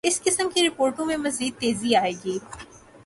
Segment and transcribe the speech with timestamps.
[0.03, 2.37] اس قسم کی رپورٹوں میںمزید تیزی آئے گی۔